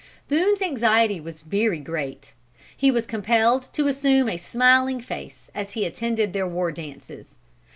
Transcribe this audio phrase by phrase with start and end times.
[0.29, 2.33] Boone's anxiety was very great.
[2.75, 7.35] He was compelled to assume a smiling face as he attended their war dances.